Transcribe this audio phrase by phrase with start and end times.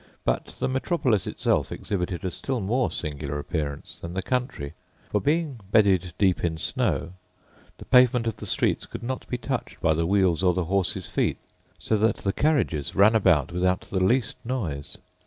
[0.25, 4.73] But the metropolis itself exhibited a still more singular appearance than the country;
[5.11, 7.13] for, being bedded deep in snow,
[7.77, 11.07] the pavement of the streets could not be touched by the wheels or the horses'
[11.07, 11.37] feet,
[11.77, 14.97] so that the carriages ran about without the least noise.